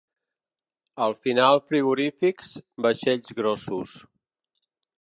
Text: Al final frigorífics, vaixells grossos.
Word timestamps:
Al 1.07 1.13
final 1.25 1.61
frigorífics, 1.67 2.49
vaixells 2.87 3.37
grossos. 3.41 3.95